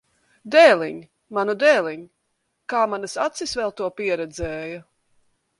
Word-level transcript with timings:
Dēliņ! 0.53 0.95
Manu 1.37 1.55
dēliņ! 1.65 2.01
Kā 2.73 2.81
manas 2.95 3.15
acis 3.29 3.55
vēl 3.63 3.77
to 3.83 3.91
pieredzēja! 4.01 4.85